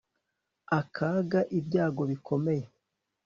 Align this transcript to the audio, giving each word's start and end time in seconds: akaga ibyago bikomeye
akaga 0.79 1.39
ibyago 1.59 2.03
bikomeye 2.11 2.65